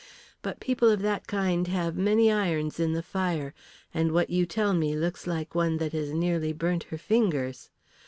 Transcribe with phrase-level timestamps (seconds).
[0.41, 3.53] But people of that kind have many irons in the fire,
[3.93, 7.69] and what you tell me looks like one that has nearly burnt her fingers.